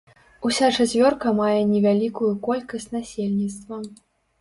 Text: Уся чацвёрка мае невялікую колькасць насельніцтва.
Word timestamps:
Уся 0.47 0.69
чацвёрка 0.77 1.35
мае 1.41 1.59
невялікую 1.73 2.33
колькасць 2.51 2.91
насельніцтва. 2.99 3.75